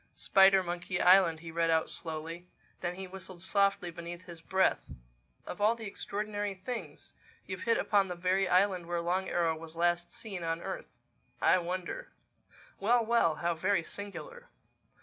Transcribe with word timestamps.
"Spidermonkey 0.15 0.99
Island," 0.99 1.41
he 1.41 1.51
read 1.51 1.69
out 1.69 1.87
slowly. 1.87 2.47
Then 2.79 2.95
he 2.95 3.05
whistled 3.05 3.43
softly 3.43 3.91
beneath 3.91 4.23
his 4.23 4.41
breath. 4.41 4.87
"Of 5.45 5.61
all 5.61 5.75
the 5.75 5.85
extraordinary 5.85 6.55
things! 6.55 7.13
You've 7.45 7.61
hit 7.69 7.77
upon 7.77 8.07
the 8.07 8.15
very 8.15 8.47
island 8.49 8.87
where 8.87 8.99
Long 8.99 9.29
Arrow 9.29 9.55
was 9.55 9.75
last 9.75 10.11
seen 10.11 10.41
on 10.41 10.59
earth—I 10.59 11.59
wonder—Well, 11.59 13.05
well! 13.05 13.35
How 13.35 13.53
very 13.53 13.83
singular!" 13.83 14.49